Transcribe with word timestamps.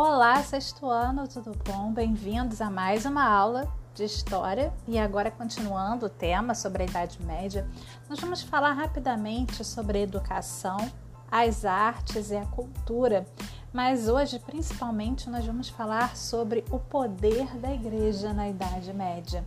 Olá, 0.00 0.40
sexto 0.44 0.88
ano, 0.88 1.26
tudo 1.26 1.50
bom? 1.66 1.92
Bem-vindos 1.92 2.60
a 2.60 2.70
mais 2.70 3.04
uma 3.04 3.28
aula 3.28 3.66
de 3.96 4.04
história. 4.04 4.72
E 4.86 4.96
agora, 4.96 5.28
continuando 5.28 6.06
o 6.06 6.08
tema 6.08 6.54
sobre 6.54 6.84
a 6.84 6.86
Idade 6.86 7.20
Média, 7.24 7.66
nós 8.08 8.20
vamos 8.20 8.40
falar 8.40 8.74
rapidamente 8.74 9.64
sobre 9.64 9.98
a 9.98 10.02
educação, 10.02 10.76
as 11.28 11.64
artes 11.64 12.30
e 12.30 12.36
a 12.36 12.46
cultura. 12.46 13.26
Mas 13.72 14.08
hoje, 14.08 14.38
principalmente, 14.38 15.28
nós 15.28 15.44
vamos 15.44 15.68
falar 15.68 16.16
sobre 16.16 16.64
o 16.70 16.78
poder 16.78 17.56
da 17.56 17.74
igreja 17.74 18.32
na 18.32 18.48
Idade 18.48 18.92
Média. 18.92 19.44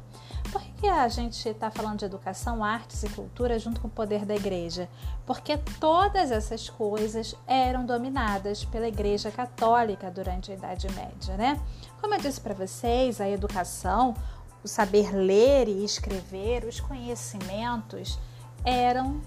Por 0.52 0.62
que 0.62 0.88
a 0.88 1.08
gente 1.08 1.48
está 1.48 1.72
falando 1.72 2.00
de 2.00 2.06
educação, 2.06 2.64
artes 2.64 3.04
e 3.04 3.10
cultura 3.10 3.58
junto 3.58 3.80
com 3.80 3.88
o 3.88 3.92
poder 3.92 4.26
da 4.26 4.36
igreja? 4.36 4.90
Porque 5.26 5.58
todas 5.80 6.30
essas 6.30 6.70
coisas 6.70 7.36
eram 7.48 7.86
dominadas 7.86 8.66
pela 8.66 8.88
Igreja 8.88 9.32
Católica 9.32 10.12
durante 10.12 10.52
a 10.52 10.56
Idade 10.56 10.88
Média, 10.92 11.38
né? 11.38 11.62
Como 12.02 12.14
eu 12.14 12.20
disse 12.20 12.42
para 12.42 12.54
vocês, 12.54 13.22
a 13.22 13.30
educação, 13.30 14.14
o 14.62 14.68
saber 14.68 15.16
ler 15.16 15.70
e 15.70 15.86
escrever, 15.86 16.66
os 16.66 16.82
conhecimentos 16.82 18.20
eram 18.66 19.22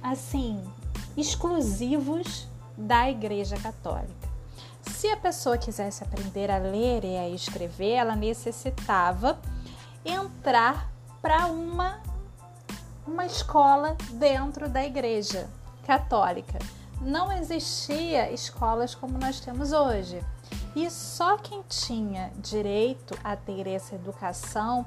assim 0.00 0.62
exclusivos 1.16 2.46
da 2.76 3.10
Igreja 3.10 3.56
Católica. 3.56 4.28
Se 4.82 5.08
a 5.08 5.16
pessoa 5.16 5.58
quisesse 5.58 6.04
aprender 6.04 6.50
a 6.50 6.58
ler 6.58 7.04
e 7.04 7.16
a 7.16 7.28
escrever, 7.28 7.92
ela 7.92 8.14
necessitava 8.14 9.38
entrar 10.04 10.90
para 11.20 11.46
uma 11.46 12.02
uma 13.06 13.26
escola 13.26 13.96
dentro 14.12 14.68
da 14.68 14.84
igreja 14.84 15.48
católica. 15.86 16.58
Não 17.00 17.30
existia 17.30 18.32
escolas 18.32 18.94
como 18.94 19.18
nós 19.18 19.40
temos 19.40 19.72
hoje. 19.72 20.24
E 20.74 20.90
só 20.90 21.36
quem 21.36 21.62
tinha 21.68 22.32
direito 22.38 23.16
a 23.22 23.36
ter 23.36 23.68
essa 23.68 23.94
educação, 23.94 24.86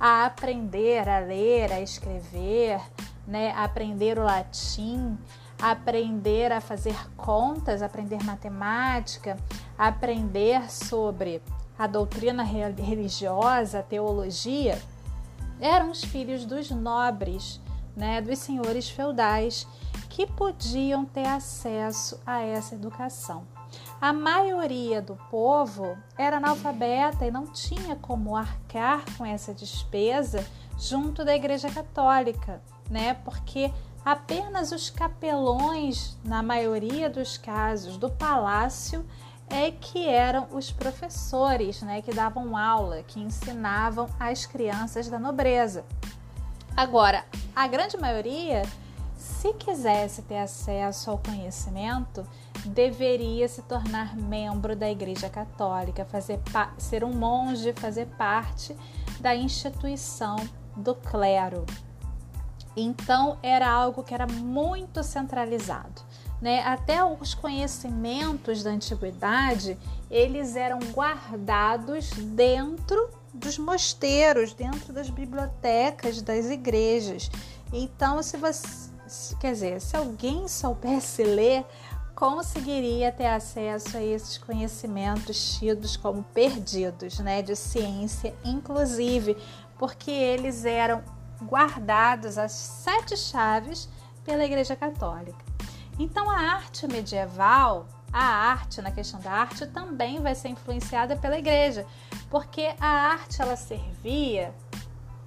a 0.00 0.24
aprender 0.24 1.08
a 1.08 1.20
ler, 1.20 1.72
a 1.72 1.80
escrever, 1.80 2.80
né, 3.26 3.52
a 3.52 3.64
aprender 3.64 4.18
o 4.18 4.24
latim, 4.24 5.16
aprender 5.60 6.50
a 6.50 6.60
fazer 6.60 6.96
contas, 7.16 7.82
aprender 7.82 8.22
matemática, 8.24 9.36
aprender 9.76 10.70
sobre 10.70 11.42
a 11.78 11.86
doutrina 11.86 12.42
religiosa, 12.42 13.78
a 13.78 13.82
teologia, 13.82 14.80
eram 15.60 15.90
os 15.90 16.02
filhos 16.02 16.44
dos 16.44 16.70
nobres, 16.70 17.60
né, 17.96 18.20
dos 18.20 18.38
senhores 18.38 18.90
feudais, 18.90 19.66
que 20.08 20.26
podiam 20.26 21.04
ter 21.04 21.26
acesso 21.26 22.20
a 22.26 22.40
essa 22.40 22.74
educação. 22.74 23.46
A 24.00 24.12
maioria 24.12 25.02
do 25.02 25.16
povo 25.30 25.96
era 26.16 26.38
analfabeta 26.38 27.26
e 27.26 27.30
não 27.30 27.46
tinha 27.46 27.96
como 27.96 28.36
arcar 28.36 29.04
com 29.16 29.24
essa 29.26 29.52
despesa 29.52 30.44
junto 30.78 31.24
da 31.24 31.34
Igreja 31.34 31.68
Católica, 31.68 32.62
né? 32.88 33.14
Porque 33.24 33.72
apenas 34.04 34.72
os 34.72 34.88
capelões, 34.88 36.16
na 36.24 36.42
maioria 36.42 37.10
dos 37.10 37.36
casos, 37.36 37.96
do 37.96 38.08
palácio 38.08 39.04
é 39.50 39.70
que 39.70 40.06
eram 40.06 40.46
os 40.52 40.70
professores, 40.70 41.82
né, 41.82 42.02
que 42.02 42.12
davam 42.12 42.56
aula, 42.56 43.02
que 43.02 43.20
ensinavam 43.20 44.08
as 44.18 44.46
crianças 44.46 45.08
da 45.08 45.18
nobreza. 45.18 45.84
Agora, 46.76 47.24
a 47.54 47.66
grande 47.66 47.96
maioria, 47.96 48.62
se 49.16 49.52
quisesse 49.54 50.22
ter 50.22 50.38
acesso 50.38 51.10
ao 51.10 51.18
conhecimento, 51.18 52.26
deveria 52.66 53.48
se 53.48 53.62
tornar 53.62 54.16
membro 54.16 54.76
da 54.76 54.90
Igreja 54.90 55.28
Católica, 55.28 56.04
fazer 56.04 56.40
ser 56.76 57.02
um 57.02 57.12
monge, 57.12 57.72
fazer 57.72 58.06
parte 58.16 58.76
da 59.20 59.34
instituição 59.34 60.36
do 60.76 60.94
clero. 60.94 61.64
Então 62.76 63.38
era 63.42 63.68
algo 63.68 64.04
que 64.04 64.14
era 64.14 64.26
muito 64.26 65.02
centralizado. 65.02 66.02
Né? 66.40 66.62
Até 66.62 67.04
os 67.04 67.34
conhecimentos 67.34 68.62
da 68.62 68.70
antiguidade 68.70 69.76
eles 70.10 70.56
eram 70.56 70.78
guardados 70.92 72.10
dentro 72.10 73.10
dos 73.34 73.58
mosteiros, 73.58 74.54
dentro 74.54 74.92
das 74.92 75.10
bibliotecas 75.10 76.22
das 76.22 76.46
igrejas. 76.46 77.30
Então, 77.72 78.22
se 78.22 78.36
você, 78.36 78.90
quer 79.38 79.52
dizer, 79.52 79.80
se 79.80 79.96
alguém 79.96 80.48
soubesse 80.48 81.22
ler, 81.22 81.64
conseguiria 82.14 83.12
ter 83.12 83.26
acesso 83.26 83.96
a 83.96 84.02
esses 84.02 84.38
conhecimentos 84.38 85.58
tidos 85.58 85.96
como 85.96 86.24
perdidos, 86.24 87.18
né, 87.20 87.42
de 87.42 87.54
ciência, 87.54 88.34
inclusive, 88.44 89.36
porque 89.78 90.10
eles 90.10 90.64
eram 90.64 91.02
guardados 91.44 92.36
as 92.36 92.50
sete 92.50 93.16
chaves 93.16 93.88
pela 94.24 94.44
Igreja 94.44 94.74
Católica. 94.74 95.57
Então, 95.98 96.30
a 96.30 96.38
arte 96.38 96.86
medieval, 96.86 97.88
a 98.12 98.22
arte, 98.24 98.80
na 98.80 98.90
questão 98.90 99.20
da 99.20 99.32
arte, 99.32 99.66
também 99.66 100.20
vai 100.20 100.34
ser 100.34 100.48
influenciada 100.48 101.16
pela 101.16 101.38
igreja, 101.38 101.84
porque 102.30 102.74
a 102.80 102.86
arte 102.86 103.42
ela 103.42 103.56
servia 103.56 104.54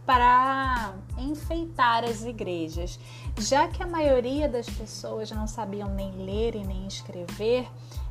para 0.06 0.94
enfeitar 1.18 2.04
as 2.04 2.24
igrejas. 2.24 3.00
Já 3.38 3.68
que 3.68 3.82
a 3.82 3.88
maioria 3.88 4.50
das 4.50 4.70
pessoas 4.70 5.32
não 5.32 5.48
sabiam 5.48 5.90
nem 5.90 6.12
ler 6.26 6.56
e 6.56 6.64
nem 6.64 6.88
escrever, 6.88 7.68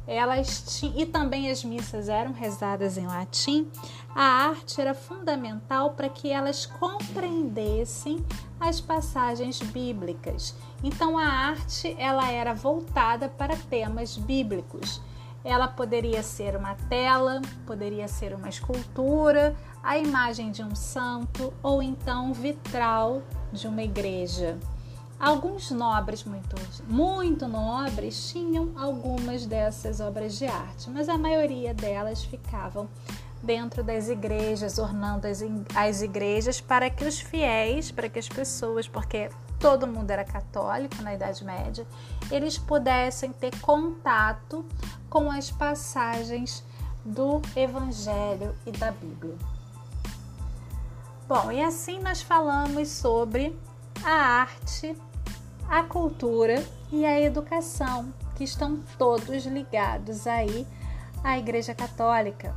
elas 0.07 0.83
e 0.97 1.07
também 1.07 1.51
as 1.51 1.63
missas 1.63 2.09
eram 2.09 2.33
rezadas 2.33 2.97
em 2.97 3.07
latim, 3.07 3.71
a 4.15 4.23
arte 4.23 4.81
era 4.81 4.95
fundamental 4.95 5.91
para 5.91 6.09
que 6.09 6.31
elas 6.31 6.67
compreendessem 6.67 8.25
as 8.59 8.81
passagens 8.81 9.61
bíblicas. 9.61 10.55
Então 10.83 11.19
a 11.19 11.25
arte 11.27 11.95
ela 11.99 12.31
era 12.31 12.55
voltada 12.55 13.29
para 13.29 13.57
temas 13.57 14.17
bíblicos. 14.17 15.01
Ela 15.45 15.69
poderia 15.69 16.23
ser 16.23 16.57
uma 16.57 16.75
tela, 16.89 17.41
poderia 17.67 18.07
ser 18.09 18.35
uma 18.35 18.49
escultura, 18.49 19.57
a 19.83 19.99
imagem 19.99 20.51
de 20.51 20.63
um 20.63 20.75
santo 20.75 21.53
ou 21.63 21.83
então 21.83 22.33
vitral 22.33 23.23
de 23.53 23.67
uma 23.67 23.83
igreja. 23.83 24.59
Alguns 25.19 25.71
nobres, 25.71 26.25
muito, 26.25 26.57
muito 26.89 27.47
nobres, 27.47 28.31
tinham 28.31 28.71
algumas 28.77 29.45
dessas 29.45 30.01
obras 30.01 30.39
de 30.39 30.47
arte, 30.47 30.89
mas 30.89 31.11
a 31.11 31.19
maioria 31.19 31.75
delas 31.75 32.25
ficavam 32.25 32.89
dentro 33.43 33.83
das 33.83 34.09
igrejas, 34.09 34.79
ornando 34.79 35.27
as, 35.27 35.43
as 35.75 36.03
igrejas 36.03 36.61
para 36.61 36.89
que 36.89 37.05
os 37.05 37.21
fiéis, 37.21 37.91
para 37.91 38.09
que 38.09 38.19
as 38.19 38.29
pessoas, 38.29 38.89
porque 38.89 39.31
todo 39.61 39.87
mundo 39.87 40.11
era 40.11 40.25
católico 40.25 41.01
na 41.03 41.15
Idade 41.15 41.45
Média, 41.45 41.87
eles 42.31 42.59
pudessem 42.59 43.31
ter 43.33 43.57
contato 43.61 44.65
com 45.09 45.31
as 45.31 45.51
passagens 45.51 46.65
do 47.05 47.41
Evangelho 47.55 48.57
e 48.67 48.73
da 48.73 48.91
Bíblia. 48.91 49.37
Bom, 51.29 51.53
e 51.53 51.63
assim 51.63 52.01
nós 52.01 52.21
falamos 52.21 52.89
sobre 52.89 53.57
a 54.03 54.11
arte 54.11 54.97
a 55.71 55.85
cultura 55.85 56.65
e 56.91 57.07
a 57.07 57.21
educação, 57.21 58.13
que 58.35 58.43
estão 58.43 58.81
todos 58.99 59.47
ligados 59.47 60.27
aí 60.27 60.67
à 61.23 61.39
Igreja 61.39 61.73
Católica. 61.73 62.53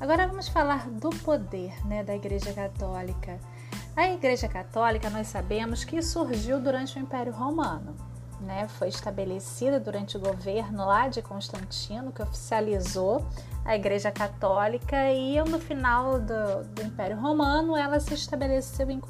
Agora 0.00 0.26
vamos 0.26 0.48
falar 0.48 0.88
do 0.90 1.10
poder 1.10 1.72
né, 1.86 2.02
da 2.02 2.16
Igreja 2.16 2.52
Católica. 2.52 3.38
A 3.94 4.08
Igreja 4.08 4.48
Católica, 4.48 5.10
nós 5.10 5.26
sabemos 5.26 5.84
que 5.84 6.00
surgiu 6.00 6.58
durante 6.58 6.96
o 6.96 7.00
Império 7.00 7.30
Romano. 7.30 7.94
Né? 8.40 8.66
Foi 8.66 8.88
estabelecida 8.88 9.78
durante 9.78 10.16
o 10.16 10.20
governo 10.20 10.86
lá 10.86 11.08
de 11.08 11.20
Constantino, 11.20 12.10
que 12.10 12.22
oficializou 12.22 13.24
a 13.62 13.76
Igreja 13.76 14.10
Católica 14.10 15.12
e 15.12 15.38
no 15.44 15.60
final 15.60 16.18
do, 16.18 16.64
do 16.74 16.82
Império 16.82 17.20
Romano 17.20 17.76
ela 17.76 18.00
se 18.00 18.14
estabeleceu 18.14 18.90
em 18.90 19.00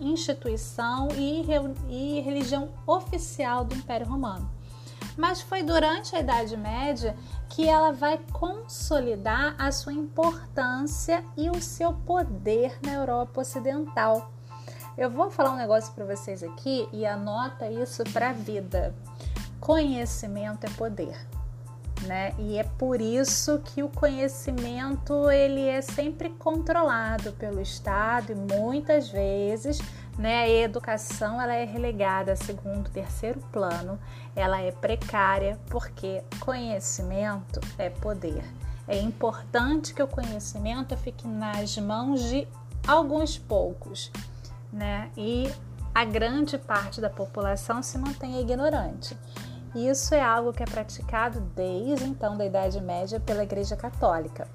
instituição 0.00 1.08
e, 1.16 1.46
e 1.88 2.20
religião 2.20 2.70
oficial 2.86 3.64
do 3.64 3.74
Império 3.74 4.06
Romano. 4.06 4.50
Mas 5.16 5.40
foi 5.40 5.62
durante 5.62 6.14
a 6.16 6.20
Idade 6.20 6.56
Média 6.56 7.16
que 7.48 7.68
ela 7.68 7.92
vai 7.92 8.18
consolidar 8.32 9.54
a 9.58 9.70
sua 9.70 9.92
importância 9.92 11.24
e 11.36 11.48
o 11.50 11.60
seu 11.60 11.92
poder 11.92 12.78
na 12.82 12.92
Europa 12.92 13.40
Ocidental. 13.40 14.30
Eu 14.96 15.10
vou 15.10 15.30
falar 15.30 15.50
um 15.52 15.56
negócio 15.56 15.92
para 15.92 16.04
vocês 16.04 16.42
aqui 16.42 16.88
e 16.92 17.04
anota 17.04 17.68
isso 17.70 18.04
para 18.12 18.30
a 18.30 18.32
vida. 18.32 18.94
Conhecimento 19.60 20.66
é 20.66 20.70
poder 20.70 21.16
né? 22.06 22.34
E 22.38 22.58
é 22.58 22.64
por 22.64 23.00
isso 23.00 23.60
que 23.64 23.82
o 23.82 23.88
conhecimento 23.88 25.30
ele 25.30 25.66
é 25.66 25.80
sempre 25.80 26.30
controlado 26.30 27.32
pelo 27.32 27.60
Estado 27.60 28.32
e 28.32 28.34
muitas 28.34 29.08
vezes 29.08 29.80
né? 30.18 30.42
A 30.42 30.48
educação 30.48 31.40
ela 31.40 31.54
é 31.54 31.64
relegada 31.64 32.32
a 32.32 32.36
segundo, 32.36 32.90
terceiro 32.90 33.40
plano, 33.52 33.98
ela 34.34 34.60
é 34.60 34.70
precária 34.70 35.58
porque 35.68 36.22
conhecimento 36.40 37.60
é 37.78 37.90
poder. 37.90 38.44
É 38.86 38.98
importante 38.98 39.94
que 39.94 40.02
o 40.02 40.06
conhecimento 40.06 40.96
fique 40.96 41.26
nas 41.26 41.76
mãos 41.78 42.22
de 42.22 42.46
alguns 42.86 43.38
poucos, 43.38 44.12
né? 44.72 45.10
E 45.16 45.50
a 45.94 46.04
grande 46.04 46.58
parte 46.58 47.00
da 47.00 47.08
população 47.08 47.82
se 47.82 47.96
mantenha 47.96 48.40
ignorante. 48.40 49.16
Isso 49.74 50.14
é 50.14 50.22
algo 50.22 50.52
que 50.52 50.62
é 50.62 50.66
praticado 50.66 51.40
desde 51.56 52.04
então 52.04 52.36
da 52.36 52.44
Idade 52.44 52.80
Média 52.80 53.18
pela 53.18 53.42
Igreja 53.42 53.74
Católica. 53.74 54.46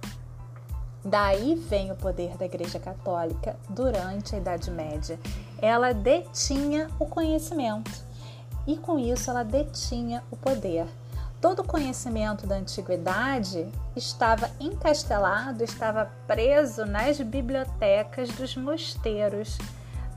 Daí 1.03 1.55
vem 1.55 1.91
o 1.91 1.95
poder 1.95 2.35
da 2.37 2.45
Igreja 2.45 2.79
Católica 2.79 3.55
durante 3.69 4.35
a 4.35 4.37
Idade 4.37 4.69
Média. 4.69 5.19
Ela 5.61 5.93
detinha 5.93 6.89
o 6.99 7.05
conhecimento 7.05 7.91
e 8.67 8.75
com 8.75 8.99
isso 8.99 9.29
ela 9.29 9.43
detinha 9.43 10.23
o 10.29 10.35
poder. 10.35 10.85
Todo 11.41 11.61
o 11.61 11.65
conhecimento 11.65 12.45
da 12.45 12.55
antiguidade 12.55 13.65
estava 13.95 14.51
encastelado, 14.59 15.63
estava 15.63 16.11
preso 16.27 16.85
nas 16.85 17.19
bibliotecas 17.21 18.29
dos 18.29 18.57
mosteiros 18.57 19.57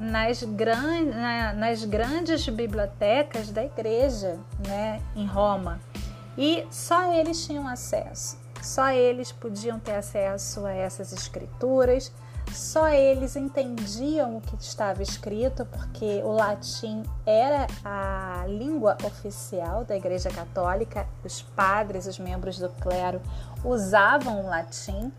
nas, 0.02 0.43
gran, 0.43 1.05
na, 1.05 1.52
nas 1.52 1.85
grandes 1.85 2.49
bibliotecas 2.49 3.50
da 3.50 3.64
igreja 3.64 4.38
né, 4.67 5.00
em 5.14 5.26
Roma. 5.26 5.81
E 6.37 6.67
só 6.70 7.12
eles 7.12 7.46
tinham 7.46 7.69
acesso, 7.69 8.37
só 8.62 8.91
eles 8.91 9.32
podiam 9.32 9.79
ter 9.79 9.94
acesso 9.94 10.64
a 10.64 10.73
essas 10.73 11.12
escrituras, 11.12 12.12
só 12.50 12.88
eles 12.88 13.35
entendiam 13.35 14.37
o 14.37 14.41
que 14.41 14.56
estava 14.56 15.03
escrito, 15.03 15.64
porque 15.67 16.20
o 16.23 16.32
latim 16.32 17.03
era 17.25 17.67
a 17.85 18.44
língua 18.47 18.97
oficial 19.05 19.85
da 19.85 19.97
Igreja 19.97 20.31
Católica, 20.31 21.06
os 21.25 21.41
padres, 21.43 22.06
os 22.06 22.19
membros 22.19 22.59
do 22.59 22.69
clero 22.69 23.23
usavam 23.64 24.44
o 24.44 24.47
latim 24.49 25.11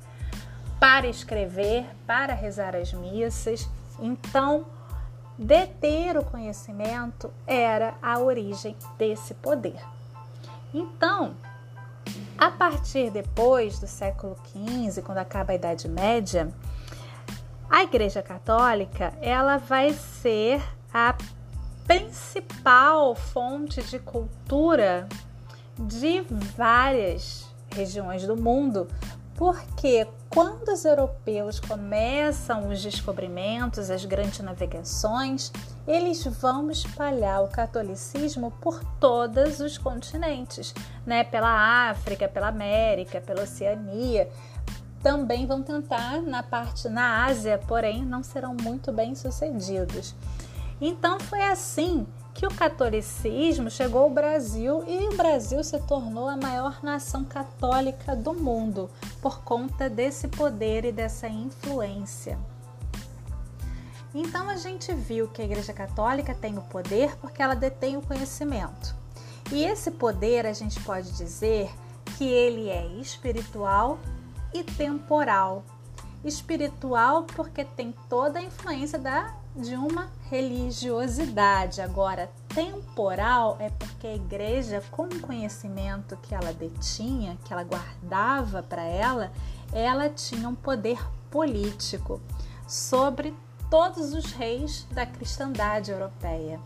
para 0.80 1.08
escrever, 1.08 1.86
para 2.06 2.34
rezar 2.34 2.76
as 2.76 2.94
missas. 2.94 3.68
Então, 4.00 4.66
deter 5.38 6.18
o 6.18 6.26
conhecimento 6.26 7.34
era 7.48 7.96
a 8.02 8.20
origem 8.20 8.76
desse 8.98 9.34
poder. 9.34 9.82
Então, 10.74 11.36
a 12.38 12.50
partir 12.52 13.10
depois 13.10 13.80
do 13.80 13.88
século 13.88 14.36
XV, 14.48 15.02
quando 15.02 15.20
acaba 15.20 15.52
a 15.52 15.56
Idade 15.56 15.88
Média, 15.88 16.50
a 17.70 17.84
Igreja 17.84 18.22
Católica 18.22 19.14
ela 19.22 19.58
vai 19.58 19.94
ser 19.94 20.62
a 20.94 21.16
principal 21.86 23.16
fonte 23.16 23.82
de 23.84 24.00
cultura 24.00 25.08
de 25.78 26.22
várias 26.56 27.52
regiões 27.74 28.26
do 28.26 28.38
mundo, 28.38 28.88
porque 29.36 30.08
quando 30.34 30.70
os 30.70 30.84
europeus 30.84 31.60
começam 31.60 32.70
os 32.70 32.82
descobrimentos, 32.82 33.92
as 33.92 34.04
grandes 34.04 34.40
navegações, 34.40 35.52
eles 35.88 36.26
vão 36.26 36.72
espalhar 36.72 37.44
o 37.44 37.48
catolicismo 37.48 38.50
por 38.60 38.84
todos 39.00 39.60
os 39.60 39.78
continentes, 39.78 40.74
né? 41.06 41.24
Pela 41.24 41.90
África, 41.92 42.28
pela 42.28 42.48
América, 42.48 43.22
pela 43.22 43.44
Oceania. 43.44 44.28
Também 45.04 45.46
vão 45.46 45.62
tentar 45.62 46.20
na 46.24 46.42
parte 46.42 46.90
na 46.90 47.26
Ásia, 47.26 47.60
porém 47.68 48.04
não 48.04 48.24
serão 48.24 48.56
muito 48.60 48.92
bem 48.92 49.14
sucedidos. 49.14 50.16
Então 50.82 51.20
foi 51.20 51.44
assim 51.44 52.08
que 52.34 52.48
o 52.48 52.54
catolicismo 52.54 53.70
chegou 53.70 54.02
ao 54.02 54.10
Brasil 54.10 54.84
e 54.88 55.08
o 55.08 55.16
Brasil 55.16 55.64
se 55.64 55.80
tornou 55.80 56.28
a 56.28 56.36
maior 56.36 56.84
nação 56.84 57.24
católica 57.24 58.16
do 58.16 58.34
mundo 58.34 58.90
por 59.22 59.44
conta 59.44 59.90
desse 59.90 60.28
poder 60.28 60.84
e 60.84 60.92
dessa 60.92 61.28
influência. 61.28 62.38
Então 64.14 64.50
a 64.50 64.58
gente 64.58 64.94
viu 64.94 65.28
que 65.28 65.42
a 65.42 65.46
Igreja 65.46 65.74
Católica 65.74 66.36
tem 66.36 66.58
o 66.58 66.62
poder 66.62 67.16
porque 67.18 67.42
ela 67.42 67.56
detém 67.56 67.98
o 67.98 68.02
conhecimento. 68.02 68.96
E 69.52 69.64
esse 69.64 69.92
poder 69.92 70.46
a 70.46 70.54
gente 70.54 70.80
pode 70.82 71.12
dizer 71.12 71.72
que 72.18 72.26
ele 72.26 72.70
é 72.70 72.86
espiritual 73.00 74.00
e 74.54 74.64
temporal. 74.64 75.64
Espiritual 76.24 77.24
porque 77.24 77.66
tem 77.66 77.94
toda 78.08 78.40
a 78.40 78.44
influência 78.44 79.00
da 79.00 79.36
de 79.56 79.76
uma 79.76 80.10
religiosidade. 80.30 81.82
Agora, 81.82 82.32
temporal 82.50 83.58
é 83.60 83.70
porque 83.70 84.08
a 84.08 84.16
igreja, 84.16 84.84
com 84.92 85.04
o 85.04 85.20
conhecimento 85.20 86.18
que 86.18 86.34
ela 86.34 86.54
detinha, 86.54 87.38
que 87.46 87.54
ela 87.54 87.64
guardava 87.64 88.64
para 88.64 88.84
ela, 88.84 89.32
ela 89.72 90.10
tinha 90.10 90.50
um 90.50 90.56
poder 90.56 91.00
político 91.30 92.22
sobre 92.68 93.36
todos 93.70 94.14
os 94.14 94.32
reis 94.32 94.88
da 94.92 95.06
cristandade 95.06 95.92
europeia. 95.92 96.60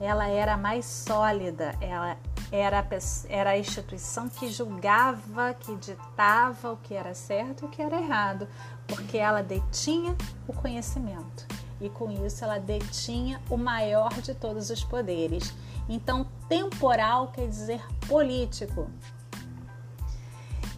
Ela 0.00 0.28
era 0.28 0.56
mais 0.56 0.84
sólida, 0.84 1.74
ela 1.80 2.16
era 2.50 2.80
a, 2.80 2.84
era 3.28 3.50
a 3.50 3.58
instituição 3.58 4.28
que 4.28 4.48
julgava, 4.48 5.54
que 5.54 5.74
ditava 5.76 6.72
o 6.72 6.76
que 6.76 6.94
era 6.94 7.14
certo 7.14 7.62
e 7.62 7.66
o 7.66 7.68
que 7.68 7.80
era 7.80 8.00
errado, 8.00 8.46
porque 8.86 9.16
ela 9.16 9.42
detinha 9.42 10.14
o 10.46 10.52
conhecimento 10.52 11.53
e 11.84 11.90
com 11.90 12.10
isso 12.10 12.44
ela 12.44 12.58
detinha 12.58 13.40
o 13.50 13.56
maior 13.56 14.12
de 14.20 14.34
todos 14.34 14.70
os 14.70 14.82
poderes. 14.82 15.52
Então, 15.88 16.26
temporal 16.48 17.28
quer 17.28 17.46
dizer 17.46 17.82
político. 18.08 18.90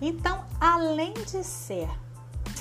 Então, 0.00 0.44
além 0.61 1.14
de 1.14 1.43
ser 1.44 1.88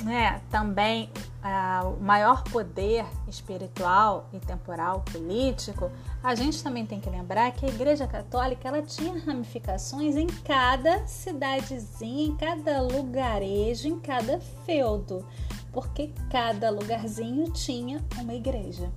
né, 0.03 0.41
também 0.49 1.09
uh, 1.43 1.89
o 1.89 2.03
maior 2.03 2.43
poder 2.43 3.05
espiritual 3.27 4.29
e 4.33 4.39
temporal 4.39 5.01
político, 5.11 5.91
a 6.23 6.35
gente 6.35 6.61
também 6.61 6.85
tem 6.85 6.99
que 6.99 7.09
lembrar 7.09 7.51
que 7.51 7.65
a 7.65 7.69
Igreja 7.69 8.05
Católica 8.05 8.67
ela 8.67 8.81
tinha 8.81 9.17
ramificações 9.25 10.15
em 10.15 10.27
cada 10.27 11.05
cidadezinha, 11.07 12.27
em 12.27 12.35
cada 12.35 12.81
lugarejo, 12.81 13.87
em 13.87 13.99
cada 13.99 14.39
feudo 14.65 15.25
porque 15.75 16.13
cada 16.31 16.69
lugarzinho 16.69 17.51
tinha 17.51 18.01
uma 18.17 18.33
igreja. 18.33 18.89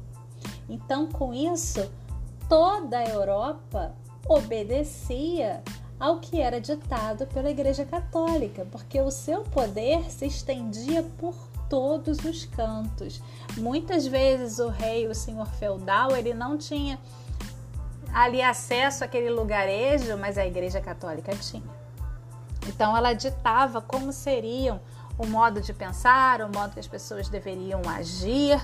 Então, 0.69 1.08
com 1.08 1.34
isso, 1.34 1.90
toda 2.48 2.98
a 2.98 3.04
Europa 3.04 3.96
obedecia 4.28 5.61
ao 5.99 6.20
que 6.20 6.40
era 6.40 6.61
ditado 6.61 7.26
pela 7.26 7.50
Igreja 7.50 7.85
Católica, 7.85 8.64
porque 8.70 9.00
o 9.00 9.11
seu 9.11 9.42
poder 9.42 10.08
se 10.08 10.26
estendia 10.26 11.02
por 11.18 11.35
todos 11.68 12.18
os 12.18 12.44
cantos. 12.44 13.20
Muitas 13.56 14.06
vezes 14.06 14.61
o 14.61 14.68
rei, 14.68 15.08
o 15.08 15.14
senhor 15.16 15.49
feudal, 15.49 16.14
ele 16.14 16.32
não 16.32 16.56
tinha 16.56 16.97
ali 18.14 18.40
acesso 18.40 19.02
àquele 19.02 19.30
lugarejo, 19.30 20.16
mas 20.16 20.38
a 20.38 20.47
Igreja 20.47 20.80
Católica 20.80 21.35
tinha. 21.35 21.76
Então 22.68 22.97
ela 22.97 23.14
ditava 23.14 23.80
como 23.80 24.12
seriam 24.12 24.80
o 25.18 25.26
modo 25.26 25.60
de 25.60 25.72
pensar, 25.72 26.40
o 26.40 26.48
modo 26.48 26.72
que 26.72 26.80
as 26.80 26.87
pessoas 26.87 27.28
deveriam 27.28 27.82
agir, 27.88 28.58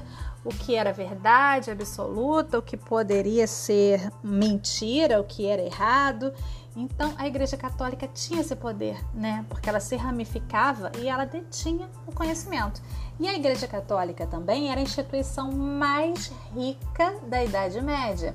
o 0.45 0.51
que 0.51 0.77
era 0.77 0.93
verdade 0.93 1.71
absoluta, 1.71 2.59
o 2.59 2.63
que 2.63 2.77
poderia 2.77 3.47
ser 3.47 4.11
mentira, 4.23 5.21
o 5.21 5.25
que 5.25 5.47
era 5.47 5.61
errado. 5.61 6.33
Então 6.77 7.13
a 7.19 7.27
Igreja 7.27 7.57
Católica 7.57 8.09
tinha 8.09 8.41
esse 8.41 8.55
poder, 8.55 8.99
né? 9.13 9.45
Porque 9.49 9.69
ela 9.69 9.81
se 9.81 9.97
ramificava 9.97 10.93
e 10.99 11.09
ela 11.09 11.25
detinha 11.25 11.89
o 12.07 12.13
conhecimento. 12.13 12.81
E 13.19 13.29
a 13.29 13.35
Igreja 13.35 13.67
Católica 13.67 14.27
também 14.27 14.71
era 14.71 14.81
a 14.81 14.83
instituição 14.83 15.53
mais 15.53 16.33
rica 16.55 17.15
da 17.29 17.43
Idade 17.43 17.81
Média 17.81 18.35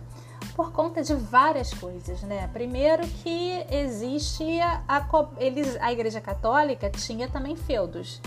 por 0.60 0.74
conta 0.74 1.01
de 1.01 1.16
várias 1.16 1.74
coisas, 1.74 2.22
né? 2.24 2.50
Primeiro 2.51 3.08
que 3.08 3.66
existia 3.72 4.84
a, 4.86 5.08
eles, 5.38 5.78
a 5.80 5.89
Igreja 5.89 6.20
Católica 6.20 6.89
tinha 6.89 7.30
também 7.30 7.56
feudos, 7.56 8.22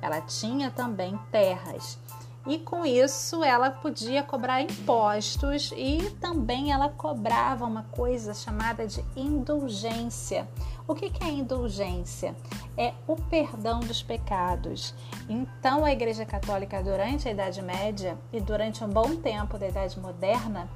ela 0.00 0.20
tinha 0.20 0.70
também 0.70 1.18
terras. 1.32 1.98
E 2.46 2.60
com 2.60 2.86
isso 2.86 3.42
ela 3.42 3.68
podia 3.68 4.22
cobrar 4.22 4.62
impostos 4.62 5.72
e 5.76 6.08
também 6.20 6.70
ela 6.70 6.88
cobrava 6.88 7.64
uma 7.64 7.82
coisa 7.90 8.32
chamada 8.32 8.86
de 8.86 9.04
indulgência. 9.16 10.48
O 10.86 10.94
que 10.94 11.10
é 11.20 11.30
indulgência? 11.30 12.36
É 12.76 12.94
o 13.08 13.16
perdão 13.16 13.80
dos 13.80 14.04
pecados. 14.04 14.94
Então 15.28 15.84
a 15.84 15.90
Igreja 15.90 16.24
Católica 16.24 16.80
durante 16.80 17.26
a 17.26 17.32
Idade 17.32 17.60
Média 17.60 18.16
e 18.32 18.40
durante 18.40 18.84
um 18.84 18.88
bom 18.88 19.16
tempo 19.16 19.58
da 19.58 19.66
Idade 19.66 19.98
Moderna 19.98 20.70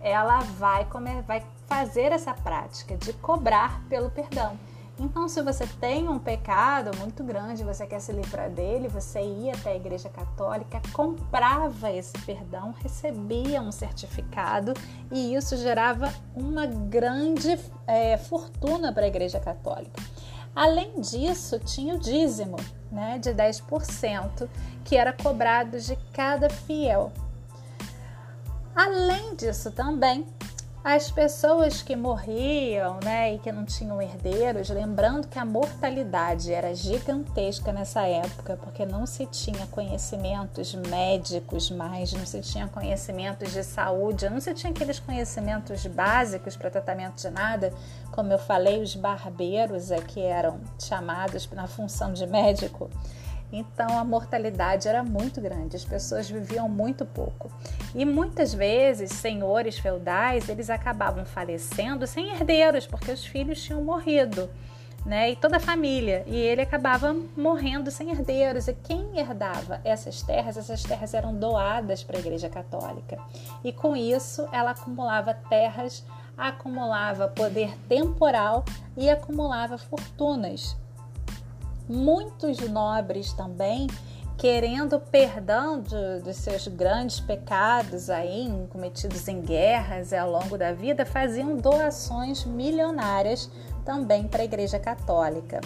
ela 0.00 0.40
vai, 0.40 0.84
comer, 0.86 1.22
vai 1.22 1.42
fazer 1.66 2.12
essa 2.12 2.32
prática 2.34 2.96
de 2.96 3.12
cobrar 3.14 3.82
pelo 3.88 4.10
perdão. 4.10 4.58
Então, 5.00 5.28
se 5.28 5.40
você 5.42 5.64
tem 5.80 6.08
um 6.08 6.18
pecado 6.18 6.90
muito 6.98 7.22
grande, 7.22 7.62
você 7.62 7.86
quer 7.86 8.00
se 8.00 8.10
livrar 8.10 8.50
dele, 8.50 8.88
você 8.88 9.20
ia 9.20 9.52
até 9.52 9.70
a 9.70 9.76
Igreja 9.76 10.08
Católica, 10.08 10.82
comprava 10.92 11.92
esse 11.92 12.18
perdão, 12.26 12.74
recebia 12.82 13.62
um 13.62 13.70
certificado 13.70 14.74
e 15.12 15.36
isso 15.36 15.56
gerava 15.56 16.12
uma 16.34 16.66
grande 16.66 17.56
é, 17.86 18.16
fortuna 18.16 18.92
para 18.92 19.04
a 19.04 19.08
Igreja 19.08 19.38
Católica. 19.38 20.02
Além 20.54 21.00
disso, 21.00 21.60
tinha 21.60 21.94
o 21.94 21.98
dízimo 22.00 22.56
né, 22.90 23.20
de 23.20 23.30
10% 23.30 24.48
que 24.84 24.96
era 24.96 25.12
cobrado 25.12 25.78
de 25.78 25.94
cada 26.12 26.50
fiel. 26.50 27.12
Além 28.78 29.34
disso, 29.34 29.72
também 29.72 30.24
as 30.84 31.10
pessoas 31.10 31.82
que 31.82 31.96
morriam 31.96 33.00
né, 33.02 33.34
e 33.34 33.38
que 33.40 33.50
não 33.50 33.64
tinham 33.64 34.00
herdeiros, 34.00 34.70
lembrando 34.70 35.26
que 35.26 35.36
a 35.36 35.44
mortalidade 35.44 36.52
era 36.52 36.72
gigantesca 36.72 37.72
nessa 37.72 38.06
época, 38.06 38.56
porque 38.62 38.86
não 38.86 39.04
se 39.04 39.26
tinha 39.26 39.66
conhecimentos 39.66 40.76
médicos 40.76 41.72
mais, 41.72 42.12
não 42.12 42.24
se 42.24 42.40
tinha 42.40 42.68
conhecimentos 42.68 43.52
de 43.52 43.64
saúde, 43.64 44.30
não 44.30 44.40
se 44.40 44.54
tinha 44.54 44.70
aqueles 44.70 45.00
conhecimentos 45.00 45.84
básicos 45.88 46.56
para 46.56 46.70
tratamento 46.70 47.20
de 47.20 47.30
nada, 47.30 47.74
como 48.12 48.32
eu 48.32 48.38
falei, 48.38 48.80
os 48.80 48.94
barbeiros 48.94 49.90
é 49.90 50.00
que 50.00 50.20
eram 50.20 50.60
chamados 50.78 51.50
na 51.50 51.66
função 51.66 52.12
de 52.12 52.28
médico. 52.28 52.88
Então 53.52 53.98
a 53.98 54.04
mortalidade 54.04 54.88
era 54.88 55.02
muito 55.02 55.40
grande, 55.40 55.76
as 55.76 55.84
pessoas 55.84 56.28
viviam 56.28 56.68
muito 56.68 57.06
pouco. 57.06 57.50
E 57.94 58.04
muitas 58.04 58.52
vezes, 58.52 59.10
senhores 59.12 59.78
feudais, 59.78 60.48
eles 60.48 60.68
acabavam 60.68 61.24
falecendo 61.24 62.06
sem 62.06 62.30
herdeiros, 62.30 62.86
porque 62.86 63.10
os 63.10 63.24
filhos 63.24 63.62
tinham 63.62 63.82
morrido, 63.82 64.50
né? 65.06 65.30
E 65.30 65.36
toda 65.36 65.56
a 65.56 65.60
família, 65.60 66.24
e 66.26 66.36
ele 66.36 66.60
acabava 66.60 67.16
morrendo 67.36 67.90
sem 67.90 68.10
herdeiros. 68.10 68.68
E 68.68 68.74
quem 68.74 69.18
herdava 69.18 69.80
essas 69.82 70.20
terras? 70.22 70.58
Essas 70.58 70.82
terras 70.82 71.14
eram 71.14 71.34
doadas 71.34 72.02
para 72.02 72.18
a 72.18 72.20
Igreja 72.20 72.50
Católica. 72.50 73.18
E 73.64 73.72
com 73.72 73.96
isso, 73.96 74.46
ela 74.52 74.72
acumulava 74.72 75.32
terras, 75.32 76.04
acumulava 76.36 77.28
poder 77.28 77.74
temporal 77.88 78.64
e 78.96 79.08
acumulava 79.08 79.78
fortunas 79.78 80.76
muitos 81.88 82.58
nobres 82.68 83.32
também 83.32 83.86
querendo 84.36 85.00
perdão 85.00 85.80
de, 85.80 86.22
de, 86.22 86.32
seus 86.32 86.68
grandes 86.68 87.18
pecados 87.18 88.08
aí 88.08 88.48
cometidos 88.70 89.26
em 89.26 89.40
guerras 89.40 90.12
ao 90.12 90.30
longo 90.30 90.56
da 90.56 90.72
vida, 90.72 91.04
faziam 91.04 91.56
doações 91.56 92.44
milionárias 92.44 93.50
também 93.84 94.28
para 94.28 94.42
a 94.42 94.44
Igreja 94.44 94.78
Católica. 94.78 95.60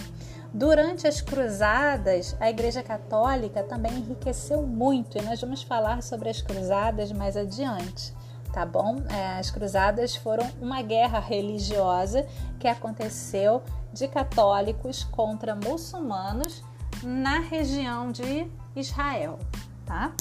Durante 0.54 1.06
as 1.06 1.20
cruzadas, 1.20 2.34
a 2.40 2.48
Igreja 2.48 2.82
Católica 2.82 3.62
também 3.62 3.92
enriqueceu 3.92 4.62
muito 4.62 5.18
e 5.18 5.22
nós 5.22 5.40
vamos 5.40 5.62
falar 5.62 6.02
sobre 6.02 6.30
as 6.30 6.40
cruzadas 6.40 7.12
mais 7.12 7.36
adiante 7.36 8.14
tá 8.52 8.66
bom? 8.66 9.02
É, 9.08 9.38
as 9.38 9.50
cruzadas 9.50 10.14
foram 10.14 10.48
uma 10.60 10.82
guerra 10.82 11.18
religiosa 11.18 12.26
que 12.60 12.68
aconteceu 12.68 13.62
de 13.92 14.06
católicos 14.06 15.04
contra 15.04 15.54
muçulmanos 15.54 16.62
na 17.02 17.40
região 17.40 18.12
de 18.12 18.46
Israel, 18.76 19.38
tá? 19.84 20.12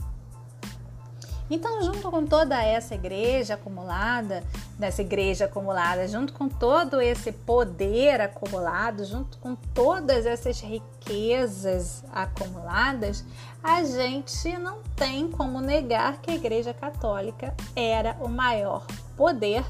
Então, 1.54 1.84
junto 1.84 2.10
com 2.10 2.26
toda 2.26 2.64
essa 2.64 2.96
igreja 2.96 3.56
acumulada, 3.56 4.42
dessa 4.80 5.02
igreja 5.02 5.46
acumulada, 5.46 6.08
junto 6.08 6.32
com 6.32 6.48
todo 6.48 7.02
esse 7.02 7.34
poder 7.34 8.22
acumulado, 8.22 9.04
junto 9.04 9.38
com 9.38 9.54
todas 9.54 10.26
essas 10.26 10.62
riquezas 10.62 12.06
acumuladas, 12.10 13.26
a 13.62 13.84
gente 13.84 14.58
não 14.58 14.78
tem 14.96 15.30
como 15.30 15.60
negar 15.60 16.22
que 16.22 16.32
a 16.32 16.36
Igreja 16.36 16.74
Católica 16.74 17.54
era 17.76 18.16
o 18.22 18.30
maior 18.30 18.88
poder 19.18 19.66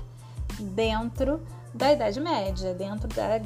dentro 0.59 1.41
da 1.73 1.93
Idade 1.93 2.19
Média, 2.19 2.75
dentro 2.75 3.07
da, 3.07 3.39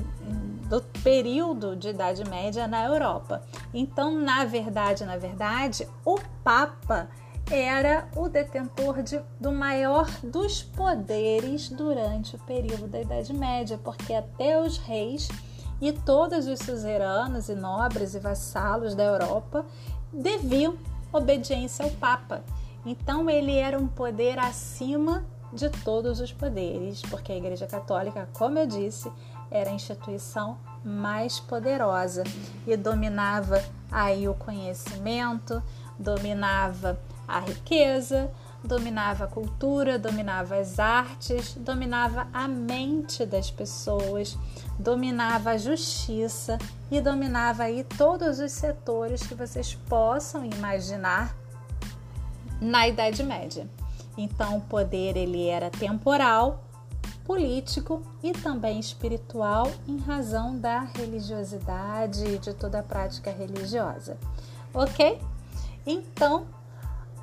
do 0.67 0.81
período 1.01 1.73
de 1.77 1.87
Idade 1.87 2.29
Média 2.29 2.67
na 2.67 2.83
Europa. 2.83 3.43
Então, 3.73 4.13
na 4.13 4.43
verdade, 4.43 5.05
na 5.05 5.15
verdade, 5.15 5.87
o 6.03 6.19
Papa 6.43 7.07
era 7.49 8.07
o 8.15 8.27
detentor 8.27 9.03
de, 9.03 9.21
do 9.39 9.51
maior 9.51 10.09
dos 10.23 10.63
poderes 10.63 11.69
durante 11.69 12.35
o 12.35 12.39
período 12.39 12.87
da 12.87 13.01
Idade 13.01 13.33
Média, 13.33 13.79
porque 13.83 14.13
até 14.13 14.59
os 14.59 14.77
reis 14.77 15.27
e 15.79 15.91
todos 15.91 16.47
os 16.47 16.59
suzeranos 16.59 17.49
e 17.49 17.55
nobres 17.55 18.15
e 18.15 18.19
vassalos 18.19 18.95
da 18.95 19.03
Europa 19.03 19.65
deviam 20.11 20.77
obediência 21.11 21.85
ao 21.85 21.91
Papa. 21.91 22.43
Então 22.85 23.29
ele 23.29 23.55
era 23.55 23.77
um 23.77 23.87
poder 23.87 24.39
acima 24.39 25.23
de 25.53 25.69
todos 25.69 26.19
os 26.19 26.31
poderes, 26.31 27.01
porque 27.03 27.31
a 27.31 27.37
Igreja 27.37 27.67
Católica, 27.67 28.27
como 28.33 28.57
eu 28.57 28.65
disse, 28.67 29.11
era 29.49 29.69
a 29.69 29.73
instituição 29.73 30.57
mais 30.83 31.39
poderosa 31.39 32.23
e 32.67 32.75
dominava 32.75 33.63
aí 33.91 34.27
o 34.27 34.33
conhecimento, 34.33 35.61
dominava 35.97 36.99
a 37.27 37.39
riqueza, 37.39 38.31
dominava 38.63 39.25
a 39.25 39.27
cultura, 39.27 39.99
dominava 39.99 40.57
as 40.57 40.79
artes, 40.79 41.55
dominava 41.55 42.27
a 42.33 42.47
mente 42.47 43.25
das 43.25 43.51
pessoas, 43.51 44.37
dominava 44.79 45.51
a 45.51 45.57
justiça 45.57 46.57
e 46.89 46.99
dominava 46.99 47.63
aí 47.63 47.83
todos 47.97 48.39
os 48.39 48.51
setores 48.51 49.25
que 49.25 49.35
vocês 49.35 49.75
possam 49.87 50.45
imaginar 50.45 51.35
na 52.59 52.87
Idade 52.87 53.23
Média. 53.23 53.67
Então, 54.17 54.57
o 54.57 54.61
poder 54.61 55.17
ele 55.17 55.47
era 55.47 55.69
temporal, 55.69 56.63
político 57.25 58.01
e 58.23 58.31
também 58.31 58.79
espiritual 58.79 59.71
em 59.87 59.97
razão 59.97 60.57
da 60.57 60.81
religiosidade 60.81 62.23
e 62.23 62.37
de 62.37 62.53
toda 62.53 62.79
a 62.79 62.83
prática 62.83 63.31
religiosa. 63.31 64.17
OK? 64.73 65.19
Então, 65.85 66.45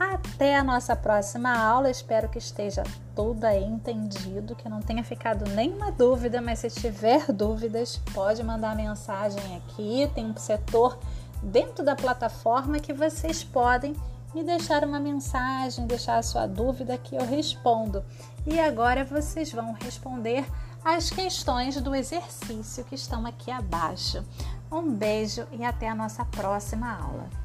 até 0.03 0.57
a 0.57 0.65
nossa 0.65 0.95
próxima 0.95 1.57
aula. 1.57 1.91
Espero 1.91 2.29
que 2.29 2.39
esteja 2.39 2.83
tudo 3.15 3.45
aí 3.45 3.63
entendido, 3.63 4.57
que 4.57 4.69
não 4.69 4.81
tenha 4.81 5.05
ficado 5.05 5.49
nenhuma 5.51 5.91
dúvida, 5.93 6.41
mas 6.41 6.61
se 6.61 6.71
tiver 6.71 7.33
dúvidas, 7.33 8.01
pode 8.13 8.43
mandar 8.43 8.75
mensagem 8.77 9.57
aqui. 9.57 10.11
Tem 10.15 10.27
um 10.27 10.37
setor 10.37 10.99
dentro 11.43 11.85
da 11.85 11.97
plataforma 11.97 12.79
que 12.79 12.93
vocês 12.93 13.43
podem 13.43 13.95
me 14.35 14.43
deixar 14.43 14.85
uma 14.85 14.99
mensagem, 14.99 15.87
deixar 15.87 16.19
a 16.19 16.23
sua 16.23 16.47
dúvida 16.47 16.97
que 16.97 17.17
eu 17.17 17.27
respondo. 17.27 18.05
E 18.47 18.59
agora 18.59 19.05
vocês 19.05 19.53
vão 19.53 19.73
responder 19.73 20.45
as 20.85 21.11
questões 21.11 21.81
do 21.81 21.95
exercício 21.95 22.85
que 22.85 22.95
estão 22.95 23.27
aqui 23.27 23.51
abaixo. 23.51 24.25
Um 24.71 24.91
beijo 24.91 25.47
e 25.53 25.65
até 25.65 25.89
a 25.89 25.95
nossa 25.95 26.25
próxima 26.25 26.91
aula. 26.91 27.42